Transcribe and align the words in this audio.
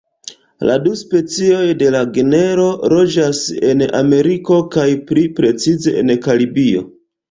La 0.69 0.77
du 0.85 0.93
specioj 1.01 1.59
de 1.83 1.91
la 1.97 2.01
genro 2.17 2.67
loĝas 2.95 3.45
en 3.71 3.87
Ameriko 4.03 4.61
kaj 4.79 4.91
pli 5.09 5.31
precize 5.41 5.99
en 6.05 6.21
Karibio. 6.29 6.89